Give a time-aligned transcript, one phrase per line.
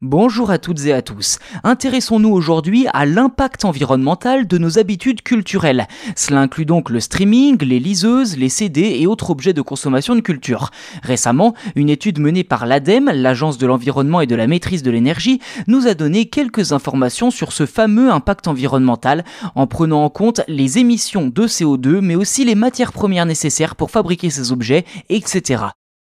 [0.00, 1.40] Bonjour à toutes et à tous.
[1.64, 5.88] Intéressons-nous aujourd'hui à l'impact environnemental de nos habitudes culturelles.
[6.14, 10.20] Cela inclut donc le streaming, les liseuses, les CD et autres objets de consommation de
[10.20, 10.70] culture.
[11.02, 15.40] Récemment, une étude menée par l'ADEME, l'Agence de l'environnement et de la maîtrise de l'énergie,
[15.66, 19.24] nous a donné quelques informations sur ce fameux impact environnemental
[19.56, 23.90] en prenant en compte les émissions de CO2 mais aussi les matières premières nécessaires pour
[23.90, 25.64] fabriquer ces objets, etc.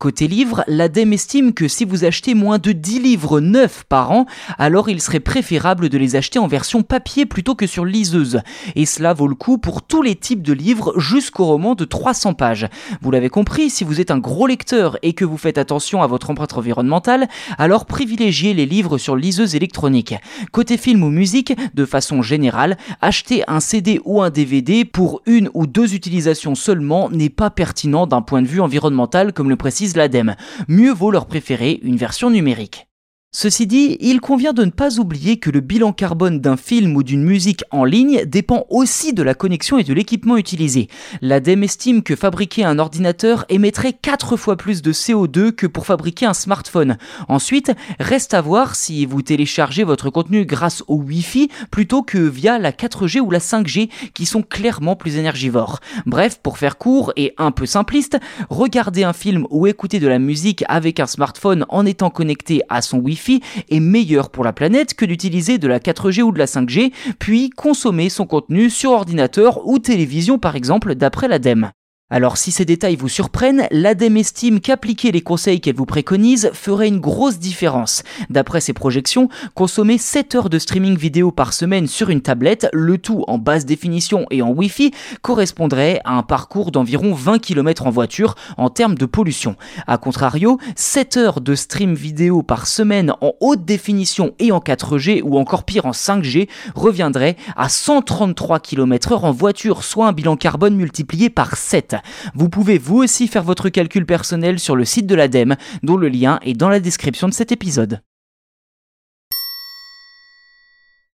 [0.00, 4.26] Côté livre, l'ADEME estime que si vous achetez moins de 10 livres neufs par an,
[4.58, 8.40] alors il serait préférable de les acheter en version papier plutôt que sur liseuse.
[8.74, 12.34] Et cela vaut le coup pour tous les types de livres jusqu'au roman de 300
[12.34, 12.68] pages.
[13.00, 16.08] Vous l'avez compris, si vous êtes un gros lecteur et que vous faites attention à
[16.08, 20.16] votre empreinte environnementale, alors privilégiez les livres sur liseuse électronique.
[20.50, 25.50] Côté film ou musique, de façon générale, acheter un CD ou un DVD pour une
[25.54, 29.83] ou deux utilisations seulement n'est pas pertinent d'un point de vue environnemental comme le précise
[29.94, 30.36] l'ADEME.
[30.68, 32.88] Mieux vaut leur préférer une version numérique.
[33.36, 37.02] Ceci dit, il convient de ne pas oublier que le bilan carbone d'un film ou
[37.02, 40.86] d'une musique en ligne dépend aussi de la connexion et de l'équipement utilisé.
[41.20, 46.26] L'ADEME estime que fabriquer un ordinateur émettrait 4 fois plus de CO2 que pour fabriquer
[46.26, 46.96] un smartphone.
[47.26, 52.60] Ensuite, reste à voir si vous téléchargez votre contenu grâce au Wi-Fi plutôt que via
[52.60, 55.80] la 4G ou la 5G qui sont clairement plus énergivores.
[56.06, 58.16] Bref, pour faire court et un peu simpliste,
[58.48, 62.80] regarder un film ou écouter de la musique avec un smartphone en étant connecté à
[62.80, 66.46] son Wi-Fi est meilleur pour la planète que d'utiliser de la 4G ou de la
[66.46, 71.70] 5G, puis consommer son contenu sur ordinateur ou télévision par exemple d'après l'ADEME.
[72.10, 76.86] Alors si ces détails vous surprennent, l'ADEME estime qu'appliquer les conseils qu'elle vous préconise ferait
[76.86, 78.04] une grosse différence.
[78.28, 82.98] D'après ses projections, consommer 7 heures de streaming vidéo par semaine sur une tablette, le
[82.98, 87.90] tout en basse définition et en Wi-Fi, correspondrait à un parcours d'environ 20 km en
[87.90, 89.56] voiture en termes de pollution.
[89.86, 95.22] A contrario, 7 heures de stream vidéo par semaine en haute définition et en 4G
[95.24, 100.76] ou encore pire en 5G reviendrait à 133 km/h en voiture, soit un bilan carbone
[100.76, 101.93] multiplié par 7.
[102.34, 106.08] Vous pouvez vous aussi faire votre calcul personnel sur le site de l'ADEME, dont le
[106.08, 108.00] lien est dans la description de cet épisode.